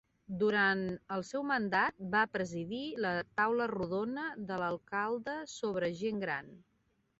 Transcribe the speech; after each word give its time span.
Durant 0.43 0.79
el 1.15 1.25
seu 1.27 1.43
mandat, 1.49 1.99
va 2.15 2.21
presidir 2.37 2.81
la 3.07 3.13
Taula 3.41 3.69
Rodona 3.73 4.25
de 4.51 4.59
l'Alcalde 4.65 5.39
sobre 5.55 5.95
Gent 6.03 6.23
Gran. 6.27 6.53